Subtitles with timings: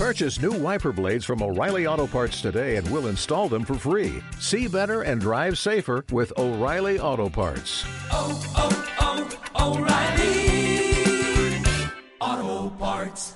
[0.00, 4.22] Purchase new wiper blades from O'Reilly Auto Parts today and we'll install them for free.
[4.38, 7.84] See better and drive safer with O'Reilly Auto Parts.
[8.10, 8.72] oh, oh,
[9.60, 10.40] O'Reilly
[12.18, 13.34] Auto Parts.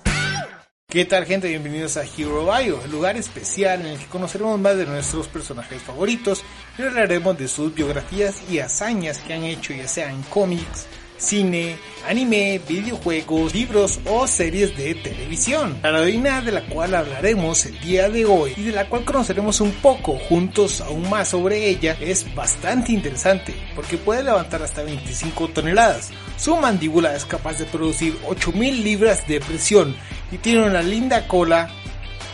[0.89, 1.49] ¿Qué tal gente?
[1.49, 5.83] Bienvenidos a Hero Bio, el lugar especial en el que conoceremos más de nuestros personajes
[5.83, 6.43] favoritos
[6.79, 10.87] y hablaremos de sus biografías y hazañas que han hecho ya sea en cómics,
[11.25, 15.79] cine, anime, videojuegos, libros o series de televisión.
[15.83, 19.61] La heroína de la cual hablaremos el día de hoy y de la cual conoceremos
[19.61, 25.49] un poco juntos aún más sobre ella es bastante interesante porque puede levantar hasta 25
[25.49, 26.11] toneladas.
[26.37, 29.97] Su mandíbula es capaz de producir 8000 libras de presión
[30.31, 31.71] y tiene una linda cola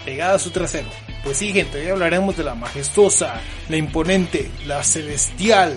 [0.04, 0.88] pegada a su trasero.
[1.22, 5.76] Pues sí, gente, hoy hablaremos de la majestuosa, la imponente, la celestial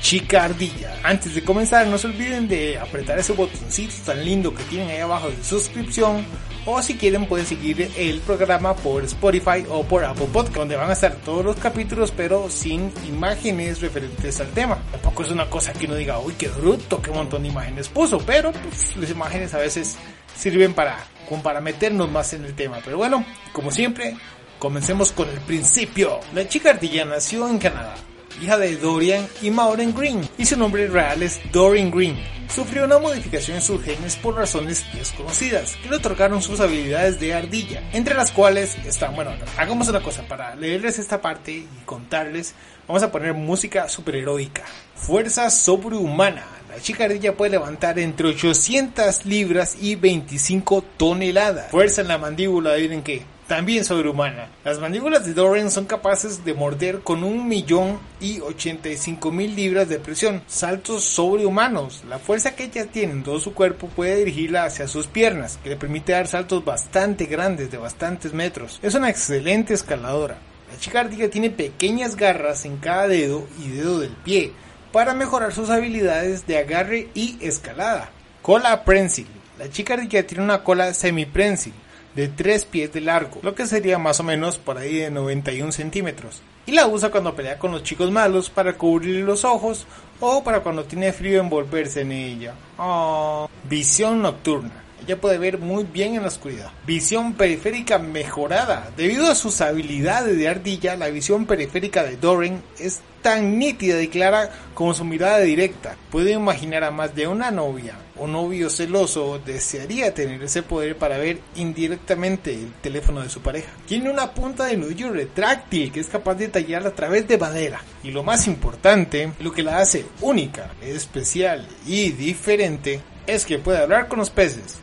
[0.00, 0.94] chica ardilla.
[1.02, 4.98] Antes de comenzar, no se olviden de apretar ese botoncito tan lindo que tienen ahí
[4.98, 6.24] abajo de suscripción.
[6.64, 10.90] O si quieren, pueden seguir el programa por Spotify o por Apple Podcast, donde van
[10.90, 14.78] a estar todos los capítulos, pero sin imágenes referentes al tema.
[14.90, 18.18] Tampoco es una cosa que uno diga, uy, qué bruto, qué montón de imágenes puso,
[18.18, 19.96] pero pues, las imágenes a veces
[20.36, 20.98] sirven para,
[21.42, 22.78] para meternos más en el tema.
[22.84, 24.16] Pero bueno, como siempre,
[24.58, 26.18] comencemos con el principio.
[26.34, 27.94] La chica ardilla nació en Canadá
[28.42, 32.16] hija de Dorian y Maureen Green, y su nombre real es Dorian Green.
[32.48, 37.34] Sufrió una modificación en sus genes por razones desconocidas, que le otorgaron sus habilidades de
[37.34, 42.54] ardilla, entre las cuales están, bueno, hagamos una cosa, para leerles esta parte y contarles,
[42.86, 44.64] vamos a poner música superheroica.
[44.94, 46.44] Fuerza sobrehumana.
[46.68, 51.70] La chica ardilla puede levantar entre 800 libras y 25 toneladas.
[51.70, 54.48] Fuerza en la mandíbula, adivinen qué, también sobrehumana.
[54.64, 59.88] Las mandíbulas de Dorian son capaces de morder con un millón y 85 mil libras
[59.88, 60.42] de presión.
[60.46, 62.04] Saltos sobrehumanos.
[62.08, 65.70] La fuerza que ella tiene en todo su cuerpo puede dirigirla hacia sus piernas, que
[65.70, 68.80] le permite dar saltos bastante grandes de bastantes metros.
[68.82, 70.38] Es una excelente escaladora.
[70.72, 74.52] La chica ardilla tiene pequeñas garras en cada dedo y dedo del pie
[74.92, 78.10] para mejorar sus habilidades de agarre y escalada.
[78.42, 79.28] Cola prensil.
[79.58, 81.72] La chica ardilla tiene una cola semiprensil
[82.16, 85.70] de 3 pies de largo, lo que sería más o menos por ahí de 91
[85.70, 86.42] centímetros.
[86.64, 89.86] Y la usa cuando pelea con los chicos malos para cubrir los ojos
[90.18, 92.54] o para cuando tiene frío envolverse en ella.
[92.78, 93.48] Oh.
[93.68, 94.85] Visión nocturna.
[95.06, 96.72] Ella puede ver muy bien en la oscuridad.
[96.84, 98.90] Visión periférica mejorada.
[98.96, 104.08] Debido a sus habilidades de ardilla, la visión periférica de Doran es tan nítida y
[104.08, 105.96] clara como su mirada directa.
[106.10, 111.18] Puede imaginar a más de una novia o novio celoso desearía tener ese poder para
[111.18, 113.68] ver indirectamente el teléfono de su pareja.
[113.86, 117.80] Tiene una punta de nudillo retráctil que es capaz de tallar a través de madera.
[118.02, 123.78] Y lo más importante, lo que la hace única, especial y diferente, es que puede
[123.78, 124.78] hablar con los peces,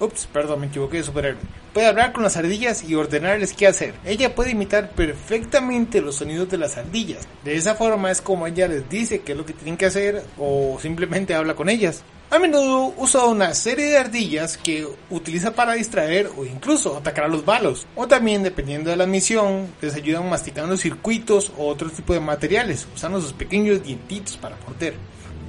[0.00, 1.40] Ups, perdón, me equivoqué de superhéroe.
[1.72, 3.94] Puede hablar con las ardillas y ordenarles qué hacer.
[4.04, 7.26] Ella puede imitar perfectamente los sonidos de las ardillas.
[7.44, 10.24] De esa forma es como ella les dice qué es lo que tienen que hacer
[10.38, 12.04] o simplemente habla con ellas.
[12.30, 17.28] A menudo usa una serie de ardillas que utiliza para distraer o incluso atacar a
[17.28, 17.86] los balos.
[17.96, 22.86] O también, dependiendo de la misión, les ayudan masticando circuitos o otro tipo de materiales,
[22.94, 24.94] usando sus pequeños dientitos para morder.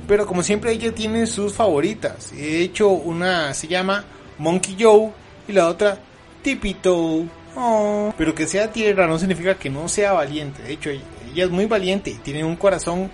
[0.08, 2.32] Pero como siempre ella tiene sus favoritas.
[2.32, 4.06] De hecho, una se llama
[4.40, 5.12] Monkey Joe
[5.48, 6.00] y la otra
[6.42, 7.26] Tipito.
[7.56, 8.14] Oh.
[8.18, 10.64] Pero que sea tierra no significa que no sea valiente.
[10.64, 13.12] De hecho, ella es muy valiente y tiene un corazón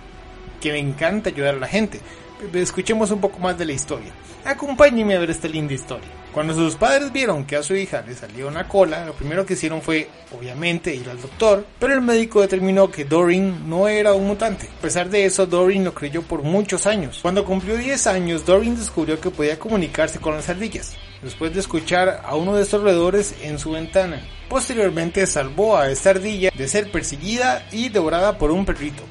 [0.60, 2.00] que le encanta ayudar a la gente.
[2.54, 4.12] Escuchemos un poco más de la historia.
[4.44, 6.08] Acompáñenme a ver esta linda historia.
[6.32, 9.54] Cuando sus padres vieron que a su hija le salía una cola, lo primero que
[9.54, 10.06] hicieron fue,
[10.38, 14.68] obviamente, ir al doctor, pero el médico determinó que Doreen no era un mutante.
[14.68, 17.20] A pesar de eso, Doreen lo creyó por muchos años.
[17.22, 22.22] Cuando cumplió 10 años, Doreen descubrió que podía comunicarse con las ardillas, después de escuchar
[22.24, 24.22] a uno de estos roedores en su ventana.
[24.48, 29.02] Posteriormente salvó a esta ardilla de ser perseguida y devorada por un perrito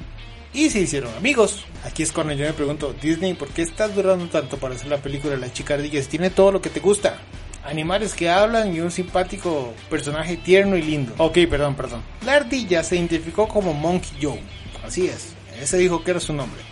[0.56, 1.64] y se hicieron amigos.
[1.84, 4.96] Aquí es cuando yo me pregunto, Disney, ¿por qué estás durando tanto para hacer la
[4.96, 6.02] película de la chica ardilla?
[6.02, 7.18] Tiene todo lo que te gusta.
[7.62, 11.12] Animales que hablan y un simpático personaje tierno y lindo.
[11.18, 12.00] Ok, perdón, perdón.
[12.24, 14.40] La ardilla se identificó como Monkey Joe.
[14.84, 16.62] Así es, ese dijo que era su nombre.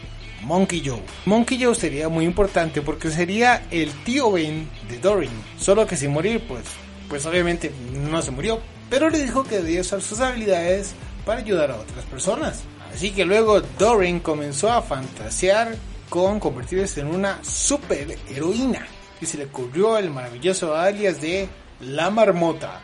[0.45, 1.01] Monkey Joe.
[1.25, 5.33] Monkey Joe sería muy importante porque sería el tío Ben de Doreen.
[5.59, 6.63] Solo que sin morir, pues,
[7.09, 7.73] pues obviamente
[8.11, 8.61] no se murió.
[8.91, 10.95] Pero le dijo que debía usar sus habilidades
[11.25, 12.63] para ayudar a otras personas.
[12.93, 15.75] Así que luego Doreen comenzó a fantasear
[16.09, 18.87] con convertirse en una super heroína.
[19.21, 21.49] Y se le ocurrió el maravilloso alias de
[21.81, 22.81] La Marmota.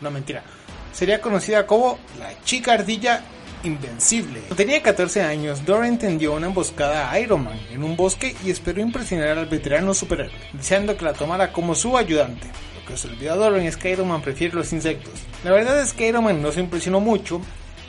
[0.00, 0.44] No mentira.
[0.92, 3.22] Sería conocida como la chica ardilla
[3.64, 4.40] invencible.
[4.40, 8.50] Cuando tenía 14 años, Doreen tendió una emboscada a Iron Man en un bosque y
[8.50, 12.48] esperó impresionar al veterano superhéroe, deseando que la tomara como su ayudante.
[12.80, 15.14] Lo que se olvidó a Doran es que Iron Man prefiere los insectos.
[15.44, 17.40] La verdad es que Iron Man no se impresionó mucho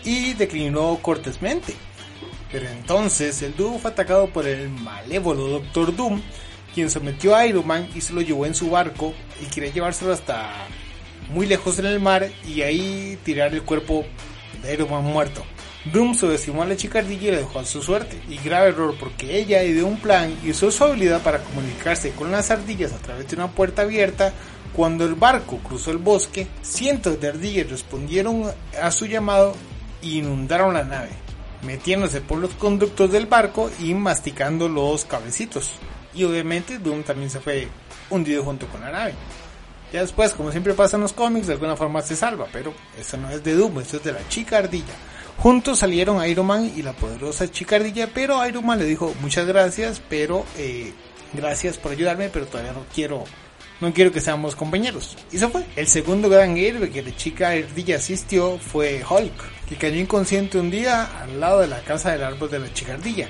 [0.03, 1.73] y declinó cortésmente.
[2.51, 6.21] Pero entonces el dúo fue atacado por el malévolo Doctor Doom,
[6.73, 10.13] quien sometió a Iron Man y se lo llevó en su barco y quería llevárselo
[10.13, 10.51] hasta
[11.31, 14.05] muy lejos en el mar y ahí tirar el cuerpo
[14.61, 15.43] de Iron Man muerto.
[15.85, 19.37] Doom subestimó a la chicardilla y le dejó a su suerte, y grave error porque
[19.37, 23.27] ella ideó un plan y usó su habilidad para comunicarse con las ardillas a través
[23.27, 24.31] de una puerta abierta.
[24.73, 28.51] Cuando el barco cruzó el bosque, cientos de ardillas respondieron
[28.81, 29.55] a su llamado
[30.01, 31.09] e inundaron la nave,
[31.63, 35.71] metiéndose por los conductos del barco y masticando los cabecitos.
[36.15, 37.67] Y obviamente Doom también se fue
[38.09, 39.13] hundido junto con la nave.
[39.91, 43.17] Ya después, como siempre pasa en los cómics, de alguna forma se salva, pero eso
[43.17, 44.93] no es de Doom, esto es de la chica ardilla.
[45.43, 49.45] Juntos salieron Iron Man y la poderosa chica ardilla, pero Iron Man le dijo muchas
[49.45, 50.93] gracias, pero eh,
[51.33, 53.25] gracias por ayudarme, pero todavía no quiero,
[53.81, 55.17] no quiero que seamos compañeros.
[55.33, 55.65] Y eso fue.
[55.75, 60.71] El segundo gran héroe que la chica ardilla asistió fue Hulk, que cayó inconsciente un
[60.71, 63.27] día al lado de la casa del árbol de la chica ardilla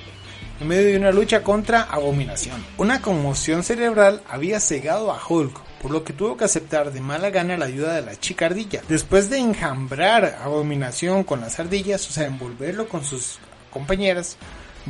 [0.61, 2.63] en medio de una lucha contra Abominación.
[2.77, 7.29] Una conmoción cerebral había cegado a Hulk, por lo que tuvo que aceptar de mala
[7.29, 8.81] gana la ayuda de la chica ardilla.
[8.87, 13.37] Después de enjambrar Abominación con las ardillas, o sea, envolverlo con sus
[13.69, 14.37] compañeras,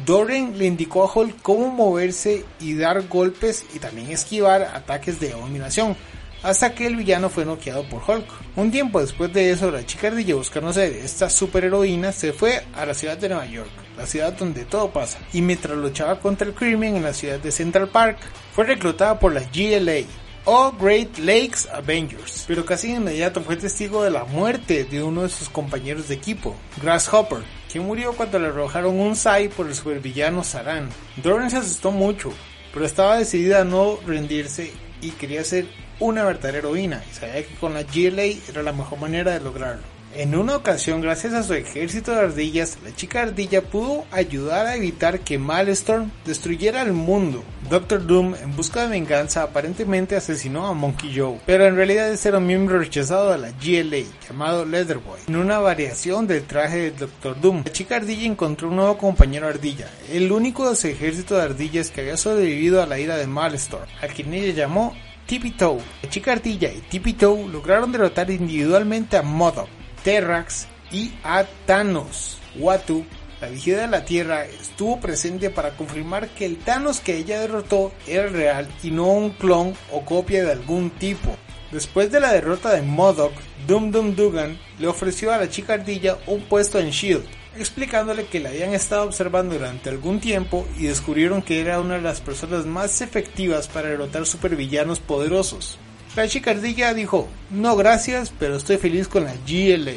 [0.06, 5.34] Doren le indicó a Hulk cómo moverse y dar golpes y también esquivar ataques de
[5.34, 5.98] Abominación
[6.44, 8.28] hasta que el villano fue noqueado por Hulk.
[8.56, 12.86] Un tiempo después de eso, la chica ardilla buscando ser esta superheroína se fue a
[12.86, 16.54] la ciudad de Nueva York, la ciudad donde todo pasa, y mientras luchaba contra el
[16.54, 18.20] crimen en la ciudad de Central Park,
[18.54, 20.06] fue reclutada por la GLA,
[20.46, 25.24] o Great Lakes Avengers, pero casi de inmediato fue testigo de la muerte de uno
[25.24, 27.40] de sus compañeros de equipo, Grasshopper,
[27.72, 30.90] quien murió cuando le arrojaron un Sai por el supervillano Saran.
[31.18, 32.34] Doran se asustó mucho,
[32.74, 35.68] pero estaba decidida a no rendirse y quería ser
[36.00, 39.84] una verdadera heroína y sabía que con la GLA era la mejor manera de lograrlo.
[40.16, 44.76] En una ocasión, gracias a su ejército de ardillas, la chica ardilla pudo ayudar a
[44.76, 47.44] evitar que Malstorm destruyera el mundo.
[47.68, 52.30] Doctor Doom, en busca de venganza, aparentemente asesinó a Monkey Joe, pero en realidad ese
[52.30, 56.92] era un miembro rechazado de la GLA, llamado Leatherboy, en una variación del traje de
[56.92, 57.64] Doctor Doom.
[57.66, 61.90] La chica ardilla encontró un nuevo compañero ardilla, el único de su ejército de ardillas
[61.90, 64.94] que había sobrevivido a la ira de Malstorm, a quien ella llamó
[65.26, 65.80] Tippy Toe.
[66.04, 69.70] La chica ardilla y Tippy Toe lograron derrotar individualmente a Modoc,
[70.04, 72.38] Terrax y a Thanos.
[72.56, 73.06] Watu,
[73.42, 77.92] la vigía de la Tierra, estuvo presente para confirmar que el Thanos que ella derrotó
[78.08, 81.36] era real y no un clon o copia de algún tipo.
[81.72, 83.34] Después de la derrota de Modoc,
[83.68, 87.26] Dum Dum Dugan le ofreció a la chica ardilla un puesto en Shield,
[87.58, 92.02] explicándole que la habían estado observando durante algún tiempo y descubrieron que era una de
[92.02, 95.80] las personas más efectivas para derrotar supervillanos poderosos.
[96.16, 99.96] La chica ardilla dijo, no gracias, pero estoy feliz con la GLA,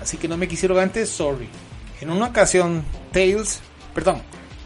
[0.00, 1.50] así que no me quisieron antes, sorry.
[2.00, 3.60] En una ocasión, Tails,
[3.94, 4.22] perdón,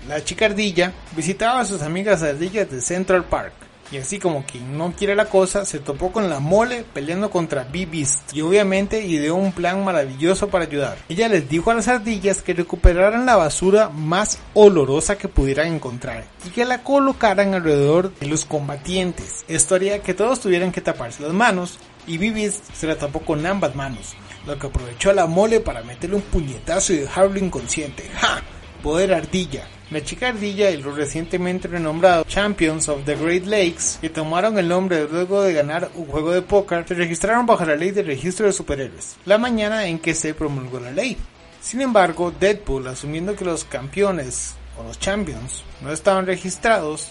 [0.09, 3.55] la chica ardilla visitaba a sus amigas ardillas de Central Park.
[3.93, 7.65] Y así como quien no quiere la cosa, se topó con la mole peleando contra
[7.65, 10.97] B-Beast y obviamente ideó un plan maravilloso para ayudar.
[11.09, 16.25] Ella les dijo a las ardillas que recuperaran la basura más olorosa que pudieran encontrar
[16.47, 19.45] y que la colocaran alrededor de los combatientes.
[19.49, 23.45] Esto haría que todos tuvieran que taparse las manos y B-Beast se la tapó con
[23.47, 24.15] ambas manos,
[24.47, 28.11] lo que aprovechó la mole para meterle un puñetazo y dejarlo inconsciente.
[28.17, 28.43] ¡Ja!
[28.85, 29.67] Poder ardilla.
[29.91, 34.69] La chica ardilla y los recientemente renombrados Champions of the Great Lakes, que tomaron el
[34.69, 38.45] nombre luego de ganar un juego de póker, se registraron bajo la ley de registro
[38.45, 41.17] de superhéroes, la mañana en que se promulgó la ley.
[41.63, 47.11] Sin embargo, Deadpool, asumiendo que los campeones o los champions no estaban registrados,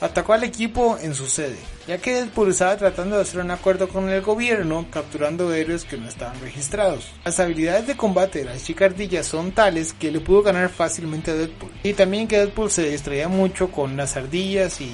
[0.00, 3.88] atacó al equipo en su sede, ya que Deadpool estaba tratando de hacer un acuerdo
[3.88, 7.10] con el gobierno capturando héroes que no estaban registrados.
[7.24, 11.30] Las habilidades de combate de la chica ardilla son tales que le pudo ganar fácilmente
[11.30, 11.72] a Deadpool.
[11.82, 14.90] Y también que Deadpool se distraía mucho con las ardillas y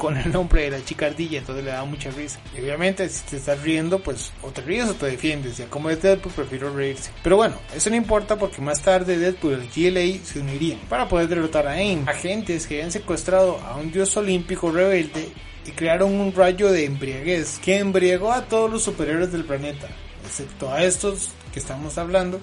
[0.00, 2.40] con el nombre de la chica ardilla, entonces le daba mucha risa.
[2.56, 5.58] Y obviamente si te estás riendo, pues o te ríes o te defiendes.
[5.58, 7.10] Ya como es Deadpool, prefiero reírse.
[7.22, 11.06] Pero bueno, eso no importa porque más tarde Deadpool y el GLA se unirían para
[11.06, 15.28] poder derrotar a AIM, agentes que habían secuestrado a un dios olímpico rebelde
[15.66, 19.88] y crearon un rayo de embriaguez que embriagó a todos los superhéroes del planeta,
[20.24, 22.40] excepto a estos que estamos hablando.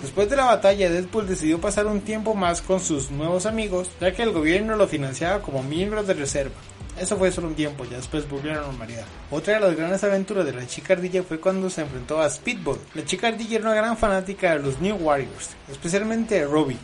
[0.00, 4.12] Después de la batalla, Deadpool decidió pasar un tiempo más con sus nuevos amigos, ya
[4.12, 6.54] que el gobierno lo financiaba como miembro de reserva.
[6.98, 9.04] Eso fue solo un tiempo, ya después volvió a la normalidad.
[9.30, 12.78] Otra de las grandes aventuras de la chica ardilla fue cuando se enfrentó a Speedball.
[12.94, 16.78] La chica ardilla era una gran fanática de los New Warriors, especialmente de Robbie,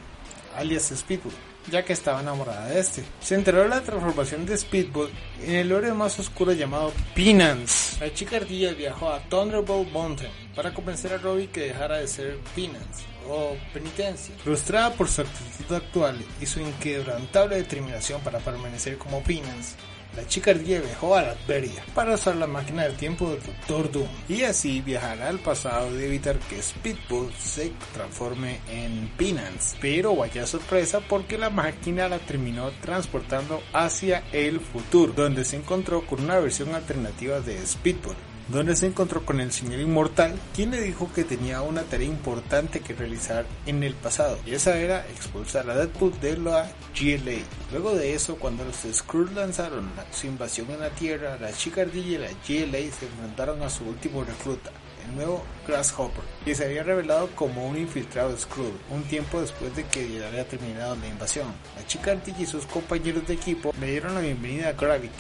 [0.57, 1.33] alias Speedball.
[1.71, 3.05] ya que estaba enamorada de este.
[3.21, 5.11] Se enteró de la transformación de Speedball
[5.43, 7.99] en el lore más oscuro llamado Penance.
[8.05, 12.39] La chica ardilla viajó a Thunderbolt Mountain para convencer a Robbie que dejara de ser
[12.55, 14.35] Penance o penitencia.
[14.43, 19.77] Frustrada por su actitud actual y su inquebrantable determinación para permanecer como Penance,
[20.17, 24.43] la chica viajó a Latveria para usar la máquina del tiempo del Doctor Doom y
[24.43, 29.77] así viajar al pasado y evitar que Speedball se transforme en Penance.
[29.81, 36.07] Pero vaya sorpresa porque la máquina la terminó transportando hacia el futuro, donde se encontró
[36.07, 38.17] con una versión alternativa de Speedball
[38.49, 42.81] donde se encontró con el señor inmortal, quien le dijo que tenía una tarea importante
[42.81, 47.43] que realizar en el pasado, y esa era expulsar a Deadpool de la GLA.
[47.71, 52.09] Luego de eso, cuando los Skrulls lanzaron su invasión en la Tierra, la chica ardilla
[52.09, 54.71] y la GLA se enfrentaron a su último recluta,
[55.09, 59.85] el nuevo Grasshopper, que se había revelado como un infiltrado Skrull un tiempo después de
[59.85, 61.49] que ya había terminado la invasión.
[61.77, 65.13] La chica ardilla y sus compañeros de equipo le dieron la bienvenida a Gravity,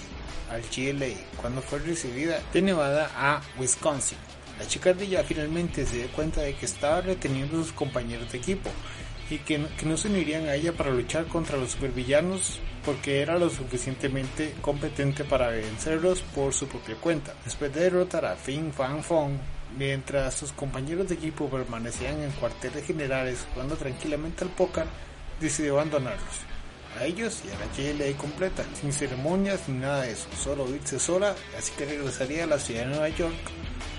[0.50, 4.18] al GLA cuando fue recibida de Nevada a Wisconsin.
[4.58, 8.38] La chica ardilla finalmente se dio cuenta de que estaba reteniendo a sus compañeros de
[8.38, 8.70] equipo
[9.30, 13.22] y que no, que no se unirían a ella para luchar contra los supervillanos porque
[13.22, 17.32] era lo suficientemente competente para vencerlos por su propia cuenta.
[17.44, 19.32] Después de derrotar a Fin Fan Fong,
[19.78, 24.84] mientras sus compañeros de equipo permanecían en cuarteles generales jugando tranquilamente al póker,
[25.40, 26.51] decidió abandonarlos
[26.98, 30.98] a ellos y a la GLA completa, sin ceremonias ni nada de eso, solo irse
[30.98, 33.34] sola, así que regresaría a la ciudad de Nueva York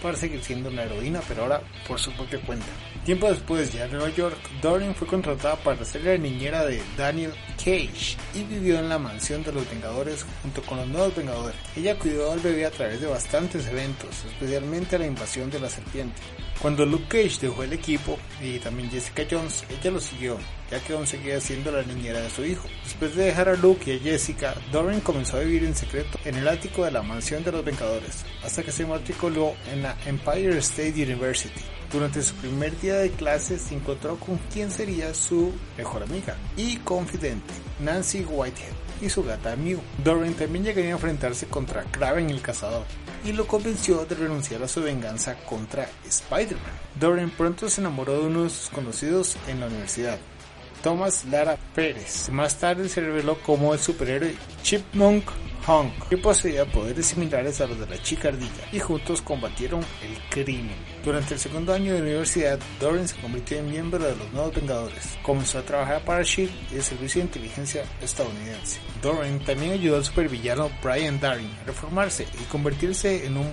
[0.02, 2.66] para seguir siendo una heroína, pero ahora por su propia cuenta.
[3.06, 7.34] Tiempo después, ya en Nueva York, Doreen fue contratada para ser la niñera de Daniel
[7.58, 11.58] Cage y vivió en la mansión de los Vengadores junto con los nuevos Vengadores.
[11.76, 16.22] Ella cuidó al bebé a través de bastantes eventos, especialmente la invasión de la serpiente.
[16.64, 20.38] Cuando Luke Cage dejó el equipo y también Jessica Jones, ella lo siguió,
[20.72, 22.70] ya que aún seguía siendo la niñera de su hijo.
[22.86, 26.36] Después de dejar a Luke y a Jessica, Doreen comenzó a vivir en secreto en
[26.36, 30.58] el ático de la mansión de los Vengadores, hasta que se matriculó en la Empire
[30.60, 31.62] State University.
[31.92, 36.78] Durante su primer día de clase se encontró con quien sería su mejor amiga y
[36.78, 39.82] confidente, Nancy Whitehead, y su gata Mew.
[40.02, 42.86] Doreen también llegaría a enfrentarse contra Kraven el cazador
[43.24, 46.72] y lo convenció de renunciar a su venganza contra Spider-Man.
[47.00, 50.18] Doreen pronto se enamoró de uno de sus conocidos en la universidad,
[50.82, 52.30] Thomas Lara Pérez.
[52.30, 55.24] Más tarde se reveló como el superhéroe Chipmunk
[56.10, 60.76] Que poseía poderes similares a los de la chica ardilla, y juntos combatieron el crimen.
[61.06, 65.18] Durante el segundo año de universidad, Doreen se convirtió en miembro de los Nuevos Vengadores.
[65.24, 68.80] Comenzó a trabajar para SHIELD y el Servicio de Inteligencia estadounidense.
[69.02, 73.50] Doreen también ayudó al supervillano Brian Daring a reformarse y convertirse en, un,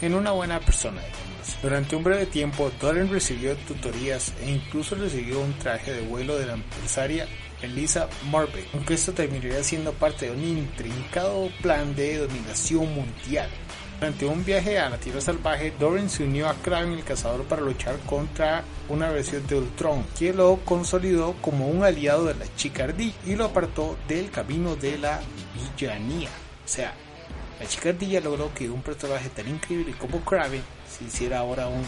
[0.00, 1.02] en una buena persona.
[1.62, 6.46] Durante un breve tiempo, Doreen recibió tutorías e incluso recibió un traje de vuelo de
[6.46, 7.26] la empresaria
[7.62, 13.48] Elisa Marbeck, aunque esto terminaría siendo parte de un intrincado plan de dominación mundial.
[14.00, 17.60] Durante un viaje a la Tierra Salvaje, Doreen se unió a Kraven el Cazador para
[17.60, 22.84] luchar contra una versión de Ultron, que lo consolidó como un aliado de la chica
[22.84, 25.20] ardilla y lo apartó del camino de la
[25.54, 26.30] villanía.
[26.64, 26.94] O sea,
[27.60, 31.84] la chica ardilla logró que un personaje tan increíble como Kraven se hiciera ahora un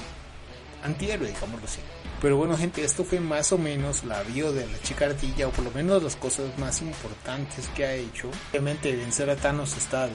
[0.85, 1.81] antihéroe, digámoslo así.
[2.23, 5.51] Pero bueno, gente, esto fue más o menos la bio de la chica ardilla, o
[5.51, 8.31] por lo menos las cosas más importantes que ha hecho.
[8.51, 10.15] Obviamente, vencer a Thanos está de,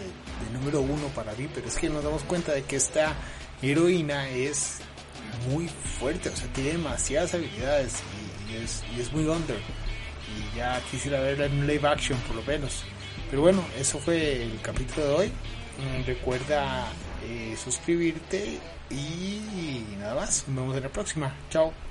[0.53, 3.13] número uno para mí, pero es que nos damos cuenta de que esta
[3.61, 4.77] heroína es
[5.49, 7.95] muy fuerte, o sea, tiene demasiadas habilidades
[8.49, 8.55] y,
[9.01, 9.57] es, muy under.
[9.57, 12.83] Y ya quisiera verla en live action, por lo menos.
[13.29, 15.27] Pero bueno, eso fue el capítulo de hoy.
[15.27, 16.87] Mm, Recuerda
[17.25, 18.59] eh, suscribirte
[18.89, 20.47] y nada más.
[20.47, 21.35] Nos vemos en la próxima.
[21.49, 21.86] Chao.